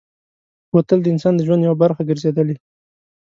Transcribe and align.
بوتل 0.71 0.99
د 1.01 1.07
انسان 1.13 1.33
د 1.35 1.41
ژوند 1.47 1.65
یوه 1.67 1.77
برخه 1.83 2.01
ګرځېدلې. 2.09 2.55